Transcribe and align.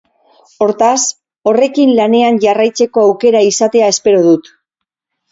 Hortaz, 0.65 1.01
horrekin 1.51 1.91
lanean 1.99 2.39
jarraitzeko 2.45 3.03
aukera 3.09 3.43
izatea 3.49 3.91
espero 3.97 4.23
dut. 4.29 4.49